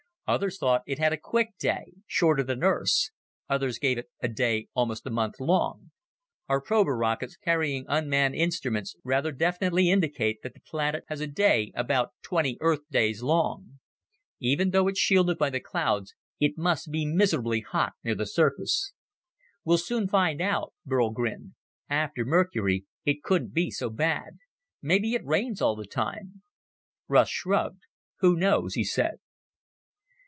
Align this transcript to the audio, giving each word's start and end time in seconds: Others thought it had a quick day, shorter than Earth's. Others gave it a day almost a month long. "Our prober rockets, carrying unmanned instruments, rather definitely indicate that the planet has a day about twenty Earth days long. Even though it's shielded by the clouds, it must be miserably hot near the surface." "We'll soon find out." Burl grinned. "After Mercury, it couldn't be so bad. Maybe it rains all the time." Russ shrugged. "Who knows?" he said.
Others 0.27 0.59
thought 0.59 0.83
it 0.87 0.97
had 0.97 1.11
a 1.11 1.17
quick 1.17 1.57
day, 1.59 1.91
shorter 2.07 2.41
than 2.41 2.63
Earth's. 2.63 3.11
Others 3.49 3.79
gave 3.79 3.97
it 3.97 4.09
a 4.21 4.29
day 4.29 4.69
almost 4.73 5.05
a 5.05 5.09
month 5.09 5.41
long. 5.41 5.91
"Our 6.47 6.61
prober 6.61 6.95
rockets, 6.95 7.35
carrying 7.35 7.83
unmanned 7.89 8.35
instruments, 8.35 8.95
rather 9.03 9.33
definitely 9.33 9.89
indicate 9.91 10.41
that 10.41 10.53
the 10.53 10.61
planet 10.61 11.03
has 11.09 11.19
a 11.19 11.27
day 11.27 11.73
about 11.75 12.13
twenty 12.21 12.57
Earth 12.61 12.79
days 12.89 13.21
long. 13.21 13.81
Even 14.39 14.69
though 14.69 14.87
it's 14.87 15.01
shielded 15.01 15.37
by 15.37 15.49
the 15.49 15.59
clouds, 15.59 16.15
it 16.39 16.57
must 16.57 16.91
be 16.93 17.05
miserably 17.05 17.59
hot 17.59 17.91
near 18.01 18.15
the 18.15 18.25
surface." 18.25 18.93
"We'll 19.65 19.79
soon 19.79 20.07
find 20.07 20.39
out." 20.39 20.73
Burl 20.85 21.09
grinned. 21.11 21.55
"After 21.89 22.23
Mercury, 22.23 22.85
it 23.03 23.21
couldn't 23.21 23.53
be 23.53 23.69
so 23.69 23.89
bad. 23.89 24.37
Maybe 24.81 25.13
it 25.13 25.25
rains 25.25 25.61
all 25.61 25.75
the 25.75 25.85
time." 25.85 26.41
Russ 27.09 27.27
shrugged. 27.27 27.81
"Who 28.19 28.37
knows?" 28.37 28.75
he 28.75 28.85
said. 28.85 29.17